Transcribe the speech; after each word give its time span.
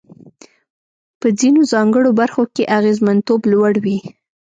په 1.19 1.27
ځینو 1.39 1.61
ځانګړو 1.73 2.09
برخو 2.21 2.43
کې 2.55 2.63
اغېزمنتوب 2.77 3.41
لوړ 3.51 3.73
وي. 3.85 3.99